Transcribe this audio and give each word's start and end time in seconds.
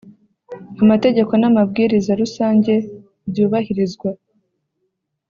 amategeko 0.83 1.31
n 1.41 1.43
amabwiriza 1.49 2.11
rusange 2.21 2.73
byubahirizwa 3.29 4.09